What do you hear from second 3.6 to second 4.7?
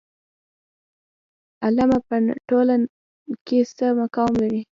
څه مقام لري؟